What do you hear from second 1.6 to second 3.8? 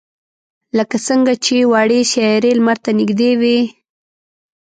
وړې سیارې لمر ته نږدې وي.